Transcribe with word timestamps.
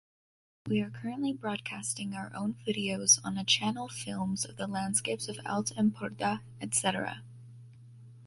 We 0.67 0.81
are 0.81 0.89
currently 0.89 1.31
broadcasting 1.31 2.15
our 2.15 2.33
own 2.35 2.55
videos 2.65 3.19
on 3.23 3.37
a 3.37 3.43
channel, 3.45 3.87
films 3.87 4.43
of 4.45 4.57
the 4.57 4.65
landscapes 4.65 5.27
of 5.27 5.37
Alt 5.45 5.73
Empordà, 5.77 6.41
etc. 6.59 7.21